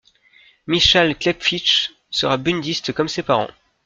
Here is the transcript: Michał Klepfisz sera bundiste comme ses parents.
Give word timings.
Michał 0.67 1.15
Klepfisz 1.19 1.93
sera 2.11 2.37
bundiste 2.37 2.91
comme 2.91 3.07
ses 3.07 3.21
parents. 3.21 3.53